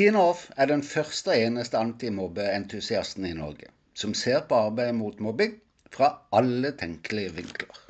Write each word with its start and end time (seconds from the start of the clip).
Tina 0.00 0.20
Off 0.30 0.46
er 0.56 0.70
den 0.70 0.80
første 0.80 1.28
og 1.28 1.42
eneste 1.44 1.76
antimobbeentusiasten 1.76 3.26
i 3.28 3.34
Norge 3.36 3.66
som 4.02 4.14
ser 4.16 4.46
på 4.48 4.56
arbeidet 4.56 4.94
mot 4.96 5.18
mobbing 5.20 5.58
fra 5.92 6.08
alle 6.38 6.70
tenkelige 6.80 7.34
vinkler. 7.36 7.82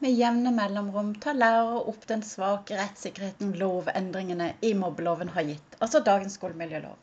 Med 0.00 0.16
jevne 0.16 0.54
mellomrom 0.56 1.12
tar 1.26 1.36
lærere 1.36 1.84
opp 1.92 2.08
den 2.08 2.24
svake 2.24 2.80
rettssikkerheten 2.80 3.52
lovendringene 3.60 4.54
i 4.64 4.72
mobbeloven 4.72 5.36
har 5.36 5.44
gitt, 5.52 5.76
altså 5.84 6.00
dagens 6.08 6.40
skolemiljølov. 6.40 6.96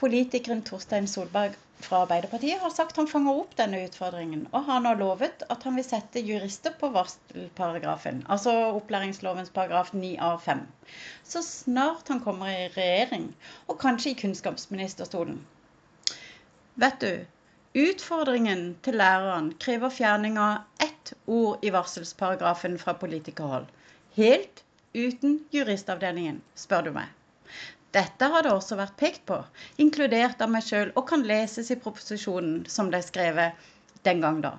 Politikeren 0.00 0.62
Torstein 0.64 1.06
Solberg 1.08 1.54
fra 1.80 2.02
Arbeiderpartiet 2.04 2.60
har 2.60 2.72
sagt 2.72 2.96
han 3.00 3.08
fanger 3.08 3.38
opp 3.42 3.54
denne 3.58 3.82
utfordringen, 3.84 4.46
og 4.52 4.64
har 4.68 4.82
nå 4.84 4.92
lovet 5.00 5.44
at 5.52 5.64
han 5.68 5.76
vil 5.78 5.86
sette 5.86 6.22
jurister 6.24 6.74
på 6.80 6.90
varselparagrafen, 6.94 8.22
altså 8.32 8.54
opplæringslovens 8.78 9.52
paragraf 9.56 9.92
9 9.96 10.14
av 10.28 10.40
5, 10.44 10.62
så 11.24 11.42
snart 11.44 12.12
han 12.12 12.22
kommer 12.24 12.52
i 12.52 12.68
regjering, 12.76 13.30
og 13.68 13.80
kanskje 13.82 14.12
i 14.12 14.18
kunnskapsministerstolen. 14.22 15.40
Vet 16.80 17.00
du, 17.00 17.12
utfordringen 17.86 18.66
til 18.84 19.00
læreren 19.00 19.52
krever 19.60 19.92
fjerning 19.92 20.40
av 20.40 20.84
ett 20.84 21.12
ord 21.26 21.64
i 21.64 21.72
varselsparagrafen 21.72 22.76
fra 22.80 22.96
politikerhold. 23.00 23.68
Helt 24.16 24.64
uten 24.96 25.38
juristavdelingen, 25.52 26.40
spør 26.56 26.88
du 26.88 26.96
meg. 26.96 27.12
Dette 27.94 28.28
har 28.32 28.42
det 28.42 28.50
også 28.52 28.76
vært 28.76 28.96
pekt 29.00 29.22
på, 29.28 29.36
inkludert 29.82 30.42
av 30.42 30.50
meg 30.52 30.64
sjøl, 30.66 30.90
og 30.98 31.06
kan 31.08 31.22
leses 31.28 31.70
i 31.70 31.78
proposisjonen 31.80 32.64
som 32.70 32.90
ble 32.90 33.00
skrevet 33.04 33.68
den 34.08 34.20
gang 34.24 34.40
da. 34.44 34.56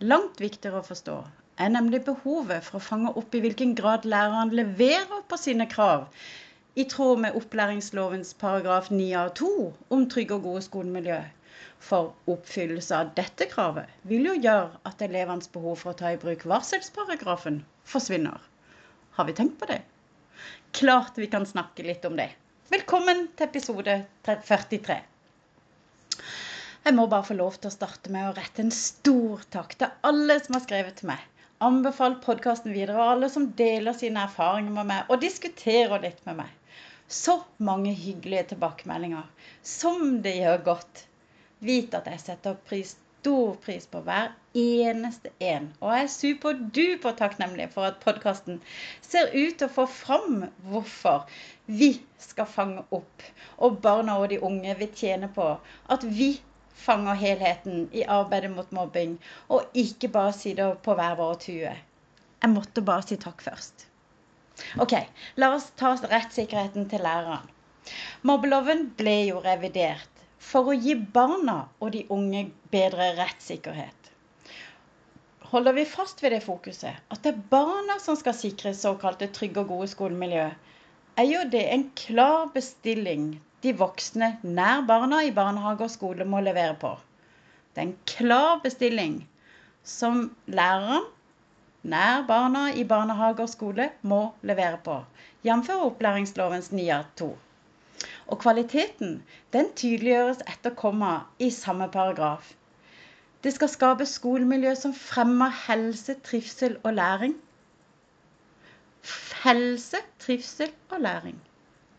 Langt 0.00 0.38
viktigere 0.40 0.80
å 0.80 0.86
forstå 0.86 1.16
er 1.64 1.72
nemlig 1.74 2.04
behovet 2.06 2.62
for 2.64 2.78
å 2.78 2.86
fange 2.88 3.10
opp 3.18 3.34
i 3.34 3.40
hvilken 3.42 3.74
grad 3.78 4.06
læreren 4.06 4.54
leverer 4.54 5.24
på 5.28 5.40
sine 5.40 5.66
krav, 5.70 6.06
i 6.78 6.84
tråd 6.86 7.24
med 7.24 7.34
opplæringslovens 7.40 8.30
paragraf 8.38 8.92
9 8.94 9.08
av 9.18 9.32
2 9.40 9.50
om 9.96 10.06
trygge 10.12 10.36
og 10.36 10.46
gode 10.46 10.62
skolemiljø. 10.68 11.18
For 11.82 12.12
oppfyllelse 12.30 12.94
av 12.94 13.10
dette 13.16 13.48
kravet 13.50 13.90
vil 14.10 14.28
jo 14.30 14.36
gjøre 14.38 14.78
at 14.90 15.02
elevenes 15.02 15.50
behov 15.54 15.80
for 15.80 15.92
å 15.92 15.98
ta 15.98 16.12
i 16.14 16.20
bruk 16.22 16.46
varselsparagrafen 16.52 17.64
forsvinner. 17.92 18.38
Har 19.18 19.26
vi 19.26 19.34
tenkt 19.40 19.58
på 19.58 19.66
det? 19.70 19.80
Klart 20.78 21.18
vi 21.18 21.26
kan 21.32 21.46
snakke 21.46 21.86
litt 21.86 22.06
om 22.06 22.14
det. 22.18 22.30
Velkommen 22.68 23.22
til 23.32 23.46
episode 23.46 23.92
43. 24.26 24.96
Jeg 26.84 26.92
må 26.98 27.06
bare 27.08 27.24
få 27.24 27.36
lov 27.38 27.54
til 27.56 27.70
å 27.70 27.72
starte 27.72 28.12
med 28.12 28.26
å 28.28 28.34
rette 28.36 28.60
en 28.60 28.72
stor 28.76 29.46
takk 29.54 29.72
til 29.80 29.94
alle 30.04 30.36
som 30.44 30.58
har 30.58 30.64
skrevet 30.66 30.98
til 31.00 31.08
meg. 31.08 31.22
Anbefalt 31.64 32.20
podkasten 32.26 32.74
videre, 32.76 32.98
og 33.00 33.14
alle 33.14 33.30
som 33.32 33.46
deler 33.56 33.96
sine 33.96 34.26
erfaringer 34.28 34.76
med 34.76 34.90
meg 34.90 35.08
og 35.08 35.24
diskuterer 35.24 36.04
litt 36.04 36.20
med 36.28 36.42
meg. 36.42 36.52
Så 37.08 37.38
mange 37.56 37.96
hyggelige 37.96 38.50
tilbakemeldinger. 38.52 39.24
Som 39.64 40.18
det 40.28 40.36
gjør 40.42 40.60
godt. 40.68 41.06
Vit 41.64 41.96
at 41.96 42.12
jeg 42.12 42.20
setter 42.26 42.60
pris 42.68 42.98
stor 43.18 43.54
pris 43.64 43.86
på 43.86 44.00
hver 44.06 44.30
eneste 44.54 45.30
en. 45.42 45.72
Og 45.80 45.90
jeg 45.94 46.04
er 46.04 46.12
superduper 46.12 47.16
takknemlig 47.18 47.68
for 47.74 47.88
at 47.88 47.98
podkasten 48.02 48.60
ser 49.02 49.32
ut 49.34 49.56
til 49.58 49.66
å 49.66 49.74
få 49.74 49.86
fram 49.90 50.44
hvorfor 50.70 51.26
vi 51.66 51.90
skal 52.22 52.46
fange 52.50 52.84
opp, 52.94 53.24
og 53.58 53.80
barna 53.82 54.18
og 54.22 54.30
de 54.32 54.38
unge 54.50 54.76
vil 54.78 54.92
tjene 54.94 55.30
på 55.34 55.48
at 55.94 56.06
vi 56.06 56.36
fanger 56.78 57.18
helheten 57.18 57.88
i 57.92 58.04
arbeidet 58.06 58.52
mot 58.54 58.70
mobbing, 58.72 59.16
og 59.50 59.66
ikke 59.74 60.12
bare 60.14 60.36
sitter 60.36 60.78
på 60.84 60.94
hver 60.94 61.18
vår 61.18 61.40
tue. 61.42 61.74
Jeg 62.38 62.54
måtte 62.54 62.86
bare 62.86 63.02
si 63.06 63.18
takk 63.18 63.42
først. 63.42 63.88
OK, 64.82 64.94
la 65.42 65.50
oss 65.56 65.72
ta 65.78 65.96
rettssikkerheten 66.04 66.86
til 66.90 67.02
læreren. 67.02 67.50
Mobbeloven 68.22 68.88
ble 68.98 69.16
jo 69.30 69.42
revidert 69.42 70.17
for 70.38 70.70
å 70.70 70.76
gi 70.76 70.94
barna 70.94 71.58
og 71.80 71.92
de 71.94 72.04
unge 72.14 72.44
bedre 72.72 73.10
rettssikkerhet. 73.18 73.94
Holder 75.48 75.72
vi 75.78 75.84
fast 75.88 76.22
ved 76.22 76.34
det 76.36 76.42
fokuset, 76.44 76.96
at 77.08 77.22
det 77.24 77.32
er 77.32 77.44
barna 77.50 77.96
som 78.04 78.16
skal 78.20 78.36
sikre 78.36 78.74
såkalte 78.76 79.30
trygge 79.32 79.62
og 79.64 79.70
gode 79.72 79.88
skolemiljø, 79.94 80.48
er 81.18 81.26
jo 81.26 81.44
det 81.50 81.64
en 81.72 81.86
klar 81.98 82.50
bestilling 82.54 83.30
de 83.64 83.72
voksne 83.74 84.36
nær 84.44 84.84
barna 84.86 85.24
i 85.26 85.32
barnehage 85.34 85.86
og 85.88 85.90
skole 85.90 86.26
må 86.28 86.42
levere 86.44 86.76
på. 86.78 86.92
Det 87.74 87.80
er 87.80 87.88
en 87.88 87.96
klar 88.12 88.60
bestilling 88.62 89.16
som 89.82 90.28
læreren 90.46 91.08
nær 91.82 92.22
barna 92.28 92.68
i 92.74 92.84
barnehage 92.84 93.42
og 93.42 93.50
skole 93.50 93.88
må 94.02 94.20
levere 94.46 94.78
på, 94.84 95.00
jf. 95.46 95.70
opplæringslovens 95.74 96.70
9 96.76 96.88
av 96.94 97.08
2. 97.18 97.28
Og 98.26 98.38
kvaliteten 98.42 99.22
den 99.52 99.72
tydeliggjøres 99.76 100.44
etter 100.52 100.74
komma 100.78 101.12
i 101.38 101.50
samme 101.54 101.88
paragraf. 101.92 102.52
Det 103.44 103.52
skal 103.54 103.70
skapes 103.70 104.16
skolemiljø 104.18 104.74
som 104.74 104.94
fremmer 104.94 105.54
helse, 105.66 106.14
trivsel 106.26 106.76
og 106.82 106.94
læring. 106.94 107.36
Helse, 109.44 109.96
trivsel 110.18 110.70
og 110.90 111.00
læring. 111.00 111.40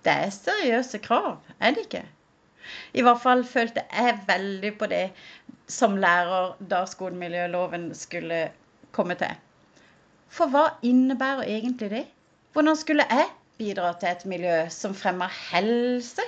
Det 0.06 0.12
er 0.12 0.30
seriøse 0.30 0.98
krav, 0.98 1.38
er 1.60 1.72
det 1.72 1.86
ikke? 1.88 2.06
I 2.94 3.02
hvert 3.02 3.22
fall 3.22 3.44
følte 3.46 3.82
jeg 3.94 4.20
veldig 4.28 4.78
på 4.78 4.86
det 4.92 5.06
som 5.68 5.98
lærer 5.98 6.56
da 6.72 6.84
skolemiljøloven 6.86 7.94
skulle 7.96 8.52
komme 8.92 9.16
til. 9.16 9.36
For 10.30 10.52
hva 10.54 10.66
innebærer 10.86 11.48
egentlig 11.48 11.90
det? 11.90 12.06
Hvordan 12.54 12.76
skulle 12.78 13.06
jeg 13.10 13.26
bidra 13.60 13.94
til 14.00 14.10
et 14.14 14.26
miljø 14.30 14.58
som 14.74 14.96
fremmer 14.98 15.32
helse? 15.52 16.26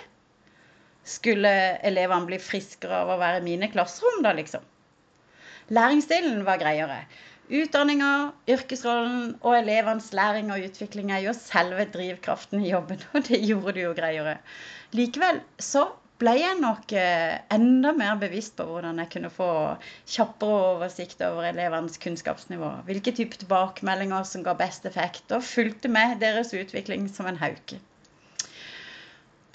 Skulle 1.08 1.52
elevene 1.88 2.30
bli 2.30 2.38
friskere 2.42 3.02
av 3.04 3.16
å 3.16 3.20
være 3.22 3.42
i 3.42 3.48
mine 3.48 3.72
klasserom, 3.74 4.22
da, 4.26 4.36
liksom? 4.38 4.66
Læringsdelen 5.72 6.44
var 6.46 6.60
greiere. 6.62 7.06
Utdanninga, 7.52 8.32
yrkesrollen 8.48 9.34
og 9.42 9.56
elevenes 9.58 10.12
læring 10.16 10.52
og 10.54 10.64
utvikling 10.70 11.12
er 11.12 11.26
jo 11.26 11.34
selve 11.36 11.88
drivkraften 11.92 12.64
i 12.64 12.72
jobben, 12.72 13.02
og 13.16 13.26
det 13.28 13.42
gjorde 13.44 13.76
det 13.80 13.88
jo 13.88 13.96
greiere. 13.98 14.38
Likevel 14.96 15.42
så 15.60 15.88
ble 16.22 16.36
jeg 16.38 16.60
nok 16.62 16.94
eh, 16.98 17.40
enda 17.54 17.92
mer 17.98 18.20
bevisst 18.22 18.54
på 18.58 18.66
hvordan 18.68 19.02
jeg 19.02 19.12
kunne 19.16 19.32
få 19.34 19.50
kjappere 20.06 20.60
oversikt 20.76 21.24
over 21.26 21.48
elevenes 21.50 21.98
kunnskapsnivå. 22.02 22.70
Hvilke 22.88 23.14
type 23.18 23.40
tilbakemeldinger 23.42 24.28
som 24.30 24.46
ga 24.46 24.56
best 24.60 24.86
effekt, 24.90 25.26
og 25.34 25.46
fulgte 25.46 25.92
med 25.92 26.20
deres 26.22 26.54
utvikling 26.58 27.10
som 27.10 27.30
en 27.30 27.42
hauke. 27.42 27.82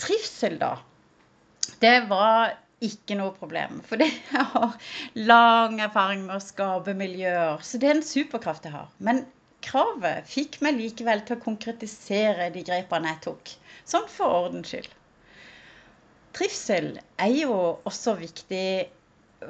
Trivsel, 0.02 0.58
da. 0.60 0.74
Det 1.80 1.96
var 2.10 2.56
ikke 2.84 3.16
noe 3.18 3.32
problem. 3.36 3.80
For 3.86 4.02
jeg 4.02 4.12
har 4.34 4.76
lang 5.14 5.80
erfaring 5.84 6.26
med 6.26 6.36
å 6.38 6.44
skape 6.44 6.96
miljøer. 6.98 7.62
Så 7.64 7.80
det 7.80 7.90
er 7.90 7.98
en 7.98 8.06
superkraft 8.06 8.68
jeg 8.68 8.76
har. 8.76 8.90
Men 8.98 9.24
kravet 9.64 10.28
fikk 10.30 10.60
meg 10.64 10.78
likevel 10.80 11.24
til 11.26 11.38
å 11.38 11.44
konkretisere 11.46 12.50
de 12.54 12.62
grepene 12.66 13.14
jeg 13.14 13.24
tok. 13.30 13.56
Sånn 13.86 14.08
for 14.12 14.42
ordens 14.44 14.74
skyld. 14.74 14.92
Trivsel 16.36 16.98
er 17.18 17.32
jo 17.32 17.54
også 17.88 18.12
viktig 18.20 18.66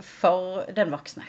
for 0.07 0.69
den 0.77 0.93
voksne. 0.95 1.25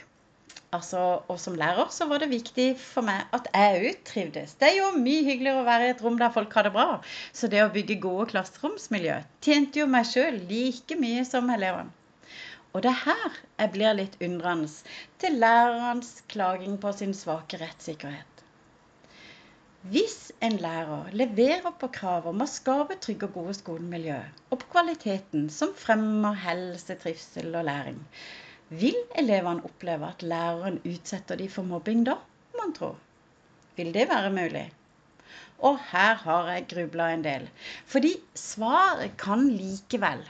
Altså, 0.75 0.99
og 1.31 1.39
som 1.39 1.55
lærer 1.55 1.87
så 1.95 2.05
var 2.09 2.19
det 2.21 2.27
viktig 2.29 2.67
for 2.77 3.07
meg 3.07 3.23
at 3.33 3.47
jeg 3.55 3.77
òg 3.89 4.01
trivdes. 4.09 4.53
Det 4.59 4.67
er 4.67 4.75
jo 4.81 4.89
mye 4.99 5.23
hyggeligere 5.25 5.63
å 5.63 5.67
være 5.67 5.87
i 5.87 5.93
et 5.93 6.03
rom 6.03 6.19
der 6.19 6.33
folk 6.35 6.53
har 6.59 6.67
det 6.67 6.73
bra. 6.75 6.99
Så 7.31 7.47
det 7.49 7.63
å 7.63 7.71
bygge 7.73 8.01
gode 8.03 8.27
klasseromsmiljø 8.33 9.21
tjente 9.47 9.81
jo 9.81 9.87
meg 9.89 10.09
sjøl 10.11 10.41
like 10.51 10.99
mye 10.99 11.23
som 11.25 11.49
elevene. 11.55 11.93
Og 12.75 12.83
det 12.83 12.91
er 12.91 13.03
her 13.07 13.37
jeg 13.63 13.73
blir 13.73 13.95
litt 13.97 14.17
undrende 14.21 14.69
til 15.23 15.39
lærerens 15.41 16.17
klaging 16.29 16.75
på 16.83 16.91
sin 16.99 17.15
svake 17.17 17.57
rettssikkerhet. 17.63 18.36
Hvis 19.85 20.31
en 20.41 20.55
lærer 20.57 21.11
leverer 21.13 21.73
på 21.79 21.87
kravet 21.93 22.31
om 22.31 22.39
å 22.41 22.47
skape 22.49 22.95
trygge 23.03 23.27
og 23.27 23.35
gode 23.35 23.53
skolemiljø, 23.59 24.15
og 24.49 24.59
på 24.63 24.69
kvaliteten 24.71 25.43
som 25.53 25.75
fremmer 25.77 26.39
helse, 26.41 26.95
trivsel 27.03 27.53
og 27.53 27.67
læring, 27.67 27.99
vil 28.81 28.97
elevene 29.21 29.61
oppleve 29.69 30.09
at 30.09 30.25
læreren 30.25 30.79
utsetter 30.81 31.37
dem 31.37 31.51
for 31.53 31.69
mobbing 31.69 32.01
da, 32.09 32.15
mon 32.57 32.73
tro? 32.73 32.89
Vil 33.77 33.93
det 33.93 34.07
være 34.09 34.33
mulig? 34.33 34.65
Og 35.69 35.77
her 35.91 36.17
har 36.25 36.49
jeg 36.55 36.67
grubla 36.73 37.11
en 37.13 37.27
del. 37.29 37.45
Fordi 37.85 38.15
svaret 38.33 39.13
kan 39.21 39.45
likevel 39.45 40.25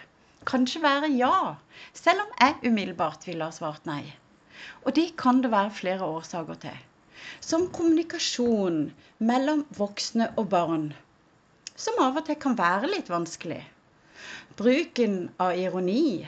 kanskje 0.48 0.84
være 0.84 1.14
ja, 1.16 1.56
selv 1.94 2.28
om 2.28 2.36
jeg 2.44 2.60
umiddelbart 2.68 3.24
ville 3.32 3.48
ha 3.48 3.56
svart 3.56 3.88
nei. 3.88 4.04
Og 4.84 4.94
det 5.00 5.14
kan 5.24 5.40
det 5.40 5.56
være 5.56 5.74
flere 5.80 6.12
årsaker 6.20 6.62
til 6.68 6.84
som 7.40 7.68
kommunikasjon 7.74 8.80
mellom 9.32 9.64
voksne 9.78 10.30
og 10.36 10.50
barn, 10.54 10.88
som 11.76 12.00
av 12.04 12.20
og 12.20 12.28
til 12.28 12.40
kan 12.42 12.58
være 12.60 12.90
litt 12.92 13.12
vanskelig. 13.14 13.62
Bruken 14.58 15.18
av 15.44 15.58
ironi, 15.62 16.26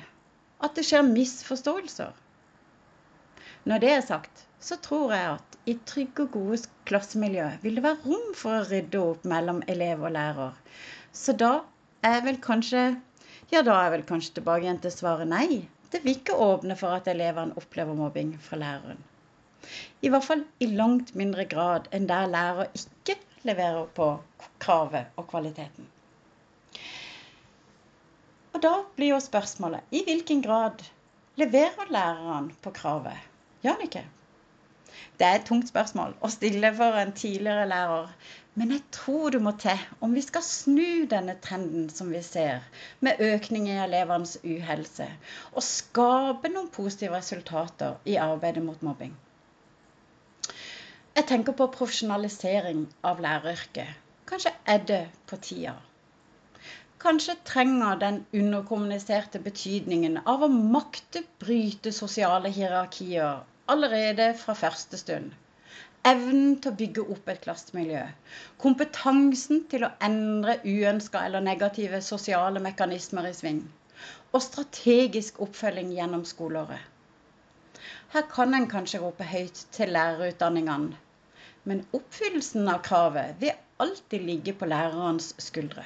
at 0.62 0.75
det 0.77 0.86
skjer 0.88 1.07
misforståelser. 1.07 2.13
Når 3.69 3.83
det 3.83 3.91
er 3.95 4.06
sagt, 4.06 4.45
så 4.59 4.75
tror 4.83 5.13
jeg 5.15 5.33
at 5.33 5.57
i 5.71 5.75
trygge 5.88 6.25
og 6.25 6.31
gode 6.36 6.59
klassemiljø 6.89 7.47
vil 7.63 7.80
det 7.80 7.83
være 7.86 8.03
rom 8.06 8.31
for 8.38 8.59
å 8.59 8.68
rydde 8.69 9.01
opp 9.01 9.27
mellom 9.27 9.62
elev 9.71 10.03
og 10.07 10.13
lærer. 10.15 10.56
Så 11.15 11.36
da 11.44 11.51
er 12.06 12.24
vel 12.25 12.41
kanskje 12.44 12.88
Ja, 13.50 13.63
da 13.65 13.80
er 13.81 13.89
vel 13.95 14.03
kanskje 14.06 14.36
tilbake 14.38 14.68
igjen 14.68 14.81
til 14.83 14.94
svaret 14.94 15.30
nei. 15.30 15.63
Det 15.89 16.03
vil 16.03 16.19
ikke 16.19 16.36
åpne 16.38 16.75
for 16.77 16.94
at 16.94 17.07
elevene 17.09 17.57
opplever 17.57 17.97
mobbing 17.97 18.36
fra 18.45 18.59
læreren. 18.62 19.00
I 20.02 20.12
hvert 20.12 20.26
fall 20.26 20.44
i 20.60 20.68
langt 20.82 21.16
mindre 21.20 21.46
grad 21.54 21.90
enn 21.96 22.08
der 22.10 22.30
lærer 22.34 22.70
ikke 22.82 23.16
leverer 23.48 23.88
på 24.00 24.10
kravet 24.64 25.16
og 25.16 25.28
kvaliteten. 25.32 25.88
Og 28.54 28.64
da 28.66 28.76
blir 28.96 29.14
jo 29.14 29.20
spørsmålet 29.24 29.96
i 29.96 30.04
hvilken 30.08 30.42
grad 30.46 30.86
leverer 31.40 31.92
læreren 31.96 32.50
på 32.64 32.74
kravet? 32.76 33.28
Gjør 33.64 33.78
han 33.78 33.86
ikke? 33.86 34.06
Det 35.20 35.28
er 35.28 35.38
et 35.38 35.46
tungt 35.48 35.70
spørsmål 35.70 36.16
å 36.24 36.32
stille 36.34 36.72
for 36.76 36.98
en 37.00 37.14
tidligere 37.16 37.68
lærer. 37.70 38.10
Men 38.60 38.74
jeg 38.74 38.82
tror 38.96 39.32
du 39.32 39.40
må 39.44 39.54
til 39.62 39.80
om 40.04 40.16
vi 40.18 40.24
skal 40.26 40.44
snu 40.44 41.06
denne 41.12 41.36
trenden 41.44 41.88
som 41.94 42.10
vi 42.12 42.22
ser, 42.26 42.66
med 43.00 43.22
økning 43.24 43.70
i 43.70 43.78
elevenes 43.84 44.38
uhelse, 44.44 45.08
og 45.54 45.64
skape 45.64 46.52
noen 46.52 46.72
positive 46.74 47.16
resultater 47.16 48.00
i 48.06 48.18
arbeidet 48.20 48.64
mot 48.66 48.82
mobbing. 48.84 49.14
Jeg 51.18 51.26
tenker 51.30 51.56
på 51.60 51.66
profesjonalisering 51.74 52.82
av 53.10 53.22
læreryrket. 53.26 53.96
Kanskje 54.30 54.52
er 54.74 54.84
det 54.92 55.00
på 55.32 55.38
tida. 55.48 55.74
Kanskje 57.04 57.34
trenger 57.50 58.00
den 58.04 58.20
underkommuniserte 58.36 59.40
betydningen 59.48 60.20
av 60.34 60.46
å 60.46 60.50
makte 60.54 61.24
bryte 61.44 61.94
sosiale 61.96 62.52
hierarkier 62.58 63.40
allerede 63.76 64.28
fra 64.42 64.56
første 64.62 65.00
stund. 65.02 65.32
Evnen 66.12 66.58
til 66.62 66.72
å 66.72 66.78
bygge 66.84 67.08
opp 67.16 67.32
et 67.34 67.42
klassemiljø. 67.48 68.04
Kompetansen 68.66 69.66
til 69.72 69.88
å 69.88 69.94
endre 70.10 70.60
uønska 70.64 71.26
eller 71.28 71.44
negative 71.48 72.04
sosiale 72.12 72.62
mekanismer 72.68 73.32
i 73.32 73.34
sving. 73.42 73.64
Og 74.32 74.46
strategisk 74.46 75.42
oppfølging 75.48 75.92
gjennom 75.98 76.28
skoleåret. 76.28 76.84
Her 78.14 78.26
kan 78.31 78.56
en 78.58 78.68
kanskje 78.72 79.02
rope 79.04 79.28
høyt 79.28 79.66
til 79.76 79.94
lærerutdanningene, 79.96 80.98
men 81.70 81.86
oppfyllelsen 81.94 82.68
av 82.72 82.81
kravet 82.88 83.38
vil 83.42 83.58
alltid 83.84 84.26
ligge 84.26 84.56
på 84.58 84.68
lærerens 84.70 85.34
skuldre. 85.42 85.86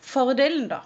Fordelen, 0.00 0.68
da, 0.70 0.80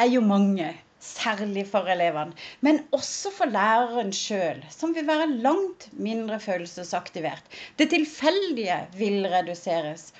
er 0.00 0.08
jo 0.12 0.22
mange 0.24 0.72
særlig 1.02 1.64
for 1.70 1.88
elevene, 1.90 2.36
men 2.60 2.80
også 2.94 3.32
for 3.34 3.50
læreren 3.50 4.12
sjøl, 4.14 4.62
som 4.70 4.94
vil 4.94 5.06
være 5.08 5.30
langt 5.44 5.88
mindre 5.92 6.38
følelsesaktivert. 6.40 7.42
Det 7.78 7.90
tilfeldige 7.90 8.78
vil 8.96 9.26
reduseres. 9.32 10.12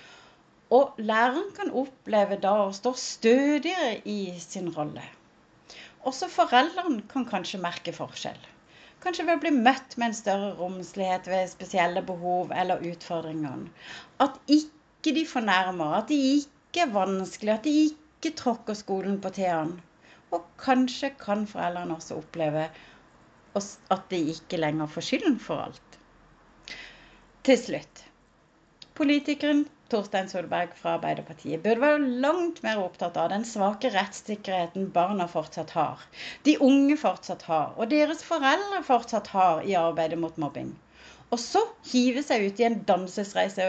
Og 0.72 0.96
læreren 0.98 1.50
kan 1.56 1.70
oppleve 1.76 2.38
da 2.40 2.54
å 2.64 2.72
stå 2.74 2.94
stødigere 2.98 3.98
i 4.08 4.32
sin 4.40 4.70
rolle. 4.74 5.04
Også 6.08 6.26
foreldrene 6.32 7.04
kan 7.10 7.28
kanskje 7.28 7.60
merke 7.62 7.92
forskjell. 7.94 8.40
Kanskje 9.02 9.24
ved 9.26 9.38
å 9.38 9.42
bli 9.42 9.50
møtt 9.56 9.96
med 9.98 10.10
en 10.10 10.16
større 10.16 10.50
romslighet 10.58 11.26
ved 11.30 11.50
spesielle 11.50 12.02
behov 12.06 12.52
eller 12.54 12.84
utfordringer. 12.92 13.64
At 14.22 14.38
ikke 14.46 15.14
de 15.16 15.24
fornærmer, 15.26 15.96
at 15.98 16.12
de 16.12 16.18
ikke 16.36 16.84
er 16.84 16.94
vanskelig, 16.94 17.52
at 17.56 17.66
de 17.66 17.72
ikke 17.88 18.34
tråkker 18.38 18.78
skolen 18.78 19.18
på 19.24 19.32
tærne. 19.34 19.82
Og 20.32 20.46
kanskje 20.62 21.10
kan 21.20 21.42
foreldrene 21.50 21.98
også 21.98 22.20
oppleve 22.22 22.68
at 23.58 24.06
de 24.14 24.20
ikke 24.32 24.60
lenger 24.62 24.88
får 24.94 25.08
skylden 25.08 25.36
for 25.42 25.66
alt. 25.66 25.98
Til 27.44 27.58
slutt. 27.58 28.04
Politikeren 29.02 29.64
Torstein 29.90 30.28
Solberg 30.30 30.76
fra 30.78 30.92
Arbeiderpartiet 30.94 31.62
burde 31.64 31.82
være 31.82 32.10
langt 32.22 32.60
mer 32.62 32.78
opptatt 32.84 33.16
av 33.18 33.32
den 33.32 33.42
svake 33.42 33.90
rettssikkerheten 33.90 34.84
barna 34.94 35.26
fortsatt 35.32 35.72
har, 35.74 36.04
de 36.46 36.54
unge 36.62 36.94
fortsatt 37.00 37.42
har, 37.48 37.72
og 37.74 37.90
deres 37.90 38.22
foreldre 38.22 38.78
fortsatt 38.86 39.32
har 39.34 39.66
i 39.66 39.74
arbeidet 39.80 40.20
mot 40.22 40.38
mobbing. 40.44 40.70
Og 41.34 41.42
så 41.42 41.64
hive 41.90 42.22
seg 42.22 42.46
ut 42.46 42.62
i 42.62 42.68
en 42.68 42.78
dansesreise 42.92 43.66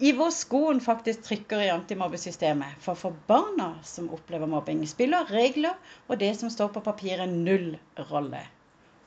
i 0.00 0.16
hvor 0.16 0.32
skoen 0.32 0.80
faktisk 0.80 1.26
trykker 1.28 1.66
i 1.66 1.70
antimobbesystemet. 1.74 2.80
For 2.80 2.96
for 2.96 3.22
barna 3.28 3.74
som 3.84 4.08
opplever 4.16 4.48
mobbing, 4.48 4.86
spiller 4.88 5.28
regler 5.36 5.76
og 6.08 6.16
det 6.24 6.32
som 6.40 6.48
står 6.54 6.72
på 6.72 6.86
papiret, 6.88 7.28
null 7.28 7.74
rolle. 8.08 8.46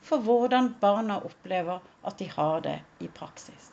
For 0.06 0.22
hvordan 0.22 0.76
barna 0.78 1.18
opplever 1.26 1.82
at 2.06 2.22
de 2.22 2.30
har 2.38 2.62
det 2.70 2.78
i 3.02 3.10
praksis. 3.10 3.72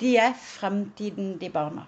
De 0.00 0.16
er 0.20 0.34
fremtiden, 0.36 1.36
de 1.40 1.50
barna. 1.52 1.86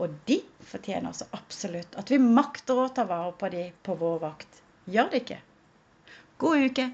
Og 0.00 0.14
de 0.28 0.40
fortjener 0.66 1.14
så 1.14 1.26
absolutt 1.36 1.96
at 2.00 2.10
vi 2.10 2.18
makter 2.22 2.78
å 2.78 2.88
ta 2.94 3.04
vare 3.08 3.32
på 3.38 3.50
dem 3.52 3.74
på 3.86 3.96
vår 4.00 4.20
vakt. 4.22 4.62
Gjør 4.90 5.10
det 5.12 5.22
ikke? 5.24 5.40
God 6.42 6.68
uke! 6.70 6.90